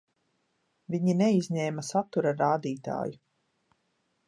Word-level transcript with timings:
Viņi 0.93 1.15
neizņēma 1.19 1.85
satura 1.91 2.33
rādītāju. 2.41 3.21